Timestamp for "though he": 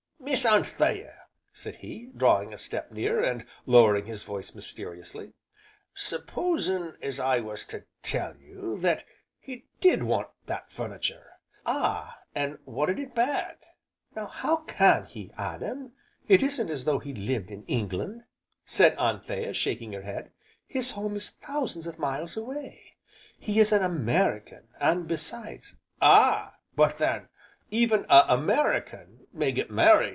16.85-17.13